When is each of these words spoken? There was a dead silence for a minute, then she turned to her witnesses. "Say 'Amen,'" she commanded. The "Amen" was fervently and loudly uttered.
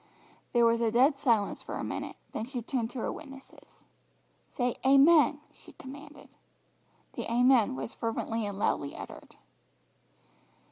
There 0.51 0.65
was 0.65 0.81
a 0.81 0.89
dead 0.89 1.15
silence 1.15 1.61
for 1.61 1.75
a 1.75 1.83
minute, 1.83 2.15
then 2.31 2.43
she 2.45 2.63
turned 2.63 2.89
to 2.89 2.97
her 3.01 3.11
witnesses. 3.11 3.85
"Say 4.49 4.77
'Amen,'" 4.83 5.41
she 5.53 5.73
commanded. 5.73 6.29
The 7.13 7.31
"Amen" 7.31 7.75
was 7.75 7.93
fervently 7.93 8.43
and 8.47 8.57
loudly 8.57 8.95
uttered. 8.95 9.35